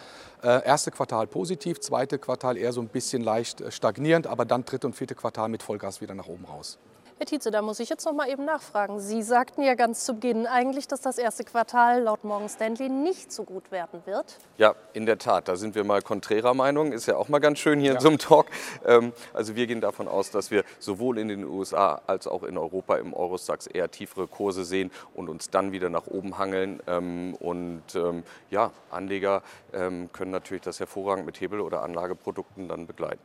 Äh, 0.44 0.62
erste 0.66 0.90
Quartal 0.90 1.26
positiv, 1.26 1.80
zweite 1.80 2.18
Quartal 2.18 2.58
eher 2.58 2.70
so 2.74 2.82
ein 2.82 2.88
bisschen 2.88 3.22
leicht 3.22 3.62
äh, 3.62 3.70
stagnierend, 3.70 4.26
aber 4.26 4.44
dann 4.44 4.66
dritte 4.66 4.86
und 4.86 4.94
vierte 4.94 5.14
Quartal 5.14 5.48
mit 5.48 5.62
Vollgas 5.62 6.02
wieder 6.02 6.14
nach 6.14 6.26
oben 6.26 6.44
raus. 6.44 6.78
Herr 7.16 7.26
Tietze, 7.26 7.52
da 7.52 7.62
muss 7.62 7.78
ich 7.78 7.88
jetzt 7.88 8.04
noch 8.06 8.12
mal 8.12 8.28
eben 8.28 8.44
nachfragen. 8.44 8.98
Sie 8.98 9.22
sagten 9.22 9.62
ja 9.62 9.74
ganz 9.74 10.04
zu 10.04 10.14
Beginn 10.14 10.48
eigentlich, 10.48 10.88
dass 10.88 11.00
das 11.00 11.16
erste 11.16 11.44
Quartal 11.44 12.02
laut 12.02 12.24
Morgan 12.24 12.48
Stanley 12.48 12.88
nicht 12.88 13.30
so 13.30 13.44
gut 13.44 13.70
werden 13.70 14.02
wird. 14.04 14.36
Ja, 14.58 14.74
in 14.94 15.06
der 15.06 15.18
Tat. 15.18 15.46
Da 15.46 15.54
sind 15.54 15.76
wir 15.76 15.84
mal 15.84 16.02
konträrer 16.02 16.54
Meinung. 16.54 16.90
Ist 16.90 17.06
ja 17.06 17.16
auch 17.16 17.28
mal 17.28 17.38
ganz 17.38 17.60
schön 17.60 17.78
hier 17.78 17.90
ja. 17.90 17.94
in 17.94 18.00
so 18.00 18.08
einem 18.08 18.18
Talk. 18.18 18.46
Ähm, 18.84 19.12
also 19.32 19.54
wir 19.54 19.68
gehen 19.68 19.80
davon 19.80 20.08
aus, 20.08 20.32
dass 20.32 20.50
wir 20.50 20.64
sowohl 20.80 21.18
in 21.18 21.28
den 21.28 21.44
USA 21.44 22.02
als 22.08 22.26
auch 22.26 22.42
in 22.42 22.58
Europa 22.58 22.96
im 22.96 23.14
Eurostax 23.14 23.68
eher 23.68 23.92
tiefere 23.92 24.26
Kurse 24.26 24.64
sehen 24.64 24.90
und 25.14 25.28
uns 25.28 25.50
dann 25.50 25.70
wieder 25.70 25.90
nach 25.90 26.08
oben 26.08 26.36
hangeln. 26.36 26.82
Ähm, 26.88 27.36
und 27.38 27.94
ähm, 27.94 28.24
ja, 28.50 28.72
Anleger 28.90 29.42
können 29.72 30.30
natürlich 30.30 30.62
das 30.62 30.78
hervorragend 30.78 31.26
mit 31.26 31.40
Hebel- 31.40 31.60
oder 31.60 31.82
Anlageprodukten 31.82 32.68
dann 32.68 32.86
begleiten. 32.86 33.20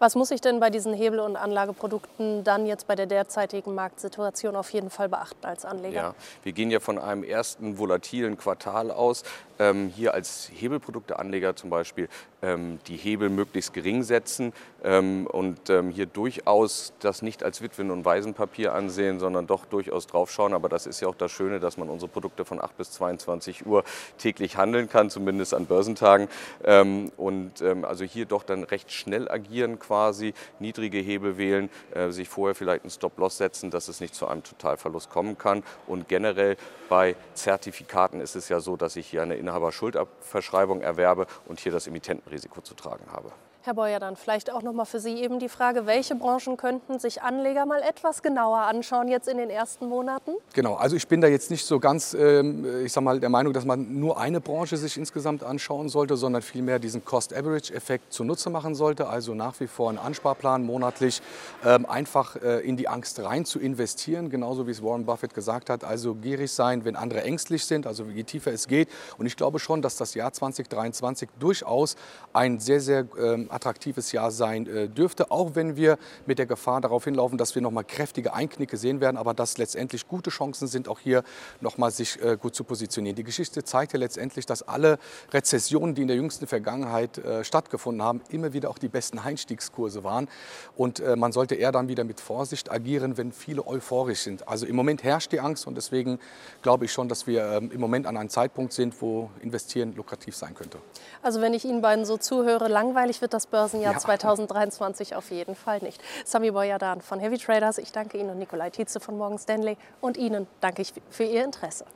Was 0.00 0.14
muss 0.14 0.30
ich 0.30 0.40
denn 0.40 0.60
bei 0.60 0.70
diesen 0.70 0.94
Hebel- 0.94 1.20
und 1.20 1.36
Anlageprodukten 1.36 2.42
dann 2.42 2.64
jetzt 2.64 2.86
bei 2.86 2.96
der 2.96 3.04
derzeitigen 3.04 3.74
Marktsituation 3.74 4.56
auf 4.56 4.70
jeden 4.70 4.88
Fall 4.88 5.10
beachten 5.10 5.44
als 5.44 5.66
Anleger? 5.66 5.94
Ja, 5.94 6.14
wir 6.42 6.52
gehen 6.52 6.70
ja 6.70 6.80
von 6.80 6.98
einem 6.98 7.22
ersten 7.22 7.76
volatilen 7.76 8.38
Quartal 8.38 8.90
aus. 8.90 9.24
Ähm, 9.58 9.92
hier 9.94 10.14
als 10.14 10.50
Hebelprodukteanleger 10.54 11.54
zum 11.54 11.68
Beispiel 11.68 12.08
ähm, 12.40 12.78
die 12.86 12.96
Hebel 12.96 13.28
möglichst 13.28 13.74
gering 13.74 14.02
setzen 14.02 14.54
ähm, 14.82 15.26
und 15.26 15.68
ähm, 15.68 15.90
hier 15.90 16.06
durchaus 16.06 16.94
das 17.00 17.20
nicht 17.20 17.44
als 17.44 17.60
Witwen- 17.60 17.90
und 17.90 18.06
Waisenpapier 18.06 18.72
ansehen, 18.72 19.20
sondern 19.20 19.46
doch 19.46 19.66
durchaus 19.66 20.06
draufschauen. 20.06 20.54
Aber 20.54 20.70
das 20.70 20.86
ist 20.86 21.00
ja 21.00 21.08
auch 21.08 21.14
das 21.14 21.30
Schöne, 21.30 21.60
dass 21.60 21.76
man 21.76 21.90
unsere 21.90 22.10
Produkte 22.10 22.46
von 22.46 22.58
8 22.58 22.78
bis 22.78 22.92
22 22.92 23.66
Uhr 23.66 23.84
täglich 24.16 24.56
handeln 24.56 24.88
kann, 24.88 25.10
zumindest 25.10 25.52
an 25.52 25.66
Börsentagen. 25.66 26.28
Ähm, 26.64 27.12
und 27.18 27.60
ähm, 27.60 27.84
also 27.84 28.04
hier 28.04 28.24
doch 28.24 28.44
dann 28.44 28.64
recht 28.64 28.90
schnell 28.90 29.30
agieren 29.30 29.78
quasi, 29.90 30.34
niedrige 30.60 30.98
Hebel 30.98 31.36
wählen, 31.36 31.68
äh, 31.92 32.10
sich 32.10 32.28
vorher 32.28 32.54
vielleicht 32.54 32.84
einen 32.84 32.92
Stop-Loss 32.92 33.38
setzen, 33.38 33.72
dass 33.72 33.88
es 33.88 33.98
nicht 33.98 34.14
zu 34.14 34.28
einem 34.28 34.44
Totalverlust 34.44 35.10
kommen 35.10 35.36
kann. 35.36 35.64
Und 35.88 36.06
generell 36.06 36.56
bei 36.88 37.16
Zertifikaten 37.34 38.20
ist 38.20 38.36
es 38.36 38.48
ja 38.48 38.60
so, 38.60 38.76
dass 38.76 38.94
ich 38.94 39.08
hier 39.08 39.22
eine 39.22 39.34
Inhaber-Schuldverschreibung 39.34 40.80
erwerbe 40.80 41.26
und 41.46 41.58
hier 41.58 41.72
das 41.72 41.88
Emittentenrisiko 41.88 42.60
zu 42.60 42.74
tragen 42.74 43.06
habe. 43.10 43.32
Herr 43.62 43.74
Beuer, 43.74 44.00
dann 44.00 44.16
vielleicht 44.16 44.50
auch 44.50 44.62
noch 44.62 44.72
mal 44.72 44.86
für 44.86 45.00
Sie 45.00 45.16
eben 45.16 45.38
die 45.38 45.50
Frage, 45.50 45.84
welche 45.84 46.14
Branchen 46.14 46.56
könnten 46.56 46.98
sich 46.98 47.20
Anleger 47.20 47.66
mal 47.66 47.82
etwas 47.82 48.22
genauer 48.22 48.60
anschauen 48.60 49.06
jetzt 49.06 49.28
in 49.28 49.36
den 49.36 49.50
ersten 49.50 49.86
Monaten? 49.86 50.30
Genau, 50.54 50.76
also 50.76 50.96
ich 50.96 51.06
bin 51.06 51.20
da 51.20 51.28
jetzt 51.28 51.50
nicht 51.50 51.66
so 51.66 51.78
ganz, 51.78 52.14
ähm, 52.14 52.86
ich 52.86 52.90
sag 52.90 53.04
mal, 53.04 53.20
der 53.20 53.28
Meinung, 53.28 53.52
dass 53.52 53.66
man 53.66 54.00
nur 54.00 54.18
eine 54.18 54.40
Branche 54.40 54.78
sich 54.78 54.96
insgesamt 54.96 55.42
anschauen 55.42 55.90
sollte, 55.90 56.16
sondern 56.16 56.40
vielmehr 56.40 56.78
diesen 56.78 57.04
Cost-Average-Effekt 57.04 58.14
zunutze 58.14 58.48
machen 58.48 58.74
sollte. 58.74 59.08
Also 59.08 59.34
nach 59.34 59.60
wie 59.60 59.66
vor 59.66 59.90
einen 59.90 59.98
Ansparplan 59.98 60.64
monatlich 60.64 61.20
ähm, 61.62 61.84
einfach 61.84 62.36
äh, 62.36 62.60
in 62.60 62.78
die 62.78 62.88
Angst 62.88 63.20
rein 63.20 63.44
zu 63.44 63.60
investieren, 63.60 64.30
genauso 64.30 64.66
wie 64.66 64.70
es 64.70 64.82
Warren 64.82 65.04
Buffett 65.04 65.34
gesagt 65.34 65.68
hat. 65.68 65.84
Also 65.84 66.14
gierig 66.14 66.50
sein, 66.50 66.86
wenn 66.86 66.96
andere 66.96 67.24
ängstlich 67.24 67.66
sind, 67.66 67.86
also 67.86 68.04
je 68.04 68.22
tiefer 68.24 68.54
es 68.54 68.68
geht. 68.68 68.88
Und 69.18 69.26
ich 69.26 69.36
glaube 69.36 69.58
schon, 69.58 69.82
dass 69.82 69.98
das 69.98 70.14
Jahr 70.14 70.32
2023 70.32 71.28
durchaus 71.38 71.96
ein 72.32 72.58
sehr, 72.58 72.80
sehr 72.80 73.06
ähm, 73.18 73.49
attraktives 73.52 74.12
Jahr 74.12 74.30
sein 74.30 74.66
äh, 74.66 74.88
dürfte, 74.88 75.30
auch 75.30 75.54
wenn 75.54 75.76
wir 75.76 75.98
mit 76.26 76.38
der 76.38 76.46
Gefahr 76.46 76.80
darauf 76.80 77.04
hinlaufen, 77.04 77.38
dass 77.38 77.54
wir 77.54 77.62
nochmal 77.62 77.84
kräftige 77.84 78.32
Einknicke 78.32 78.76
sehen 78.76 79.00
werden, 79.00 79.16
aber 79.16 79.34
dass 79.34 79.58
letztendlich 79.58 80.08
gute 80.08 80.30
Chancen 80.30 80.68
sind, 80.68 80.88
auch 80.88 80.98
hier 80.98 81.22
nochmal 81.60 81.90
sich 81.90 82.22
äh, 82.22 82.36
gut 82.36 82.54
zu 82.54 82.64
positionieren. 82.64 83.16
Die 83.16 83.24
Geschichte 83.24 83.64
zeigt 83.64 83.92
ja 83.92 83.98
letztendlich, 83.98 84.46
dass 84.46 84.62
alle 84.62 84.98
Rezessionen, 85.32 85.94
die 85.94 86.02
in 86.02 86.08
der 86.08 86.16
jüngsten 86.16 86.46
Vergangenheit 86.46 87.18
äh, 87.18 87.44
stattgefunden 87.44 88.02
haben, 88.02 88.20
immer 88.30 88.52
wieder 88.52 88.70
auch 88.70 88.78
die 88.78 88.88
besten 88.88 89.18
Einstiegskurse 89.18 90.04
waren. 90.04 90.28
Und 90.76 91.02
man 91.16 91.32
sollte 91.32 91.54
eher 91.54 91.72
dann 91.72 91.88
wieder 91.88 92.04
mit 92.04 92.20
Vorsicht 92.20 92.70
agieren, 92.70 93.16
wenn 93.16 93.32
viele 93.32 93.66
euphorisch 93.66 94.20
sind. 94.20 94.46
Also 94.48 94.66
im 94.66 94.76
Moment 94.76 95.02
herrscht 95.02 95.32
die 95.32 95.40
Angst 95.40 95.66
und 95.66 95.76
deswegen 95.76 96.18
glaube 96.62 96.84
ich 96.84 96.92
schon, 96.92 97.08
dass 97.08 97.26
wir 97.26 97.44
ähm, 97.44 97.70
im 97.70 97.80
Moment 97.80 98.06
an 98.06 98.16
einem 98.16 98.28
Zeitpunkt 98.28 98.72
sind, 98.72 99.00
wo 99.00 99.30
investieren 99.40 99.94
lukrativ 99.94 100.36
sein 100.36 100.54
könnte. 100.54 100.78
Also 101.22 101.40
wenn 101.40 101.54
ich 101.54 101.64
Ihnen 101.64 101.82
beiden 101.82 102.04
so 102.04 102.16
zuhöre, 102.16 102.68
langweilig 102.68 103.20
wird 103.20 103.34
das 103.34 103.39
das 103.40 103.46
Börsenjahr 103.46 103.94
ja. 103.94 103.98
2023 103.98 105.14
auf 105.14 105.30
jeden 105.30 105.54
Fall 105.54 105.78
nicht. 105.80 106.02
Sami 106.24 106.50
Boyadan 106.50 107.00
von 107.00 107.20
Heavy 107.20 107.38
Traders, 107.38 107.78
ich 107.78 107.90
danke 107.90 108.18
Ihnen 108.18 108.30
und 108.30 108.38
Nikolai 108.38 108.70
Tietze 108.70 109.00
von 109.00 109.16
Morgan 109.16 109.38
Stanley 109.38 109.78
und 110.00 110.16
Ihnen 110.18 110.46
danke 110.60 110.82
ich 110.82 110.92
für 111.08 111.24
Ihr 111.24 111.44
Interesse. 111.44 111.86